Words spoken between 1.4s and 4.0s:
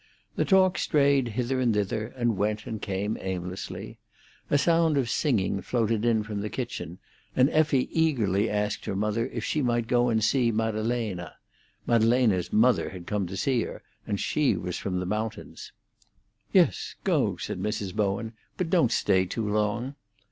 and thither, and went and came aimlessly.